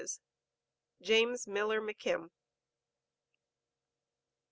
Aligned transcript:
JAMES 1.03 1.45
MILLER 1.45 1.79
McKIM. 1.79 2.31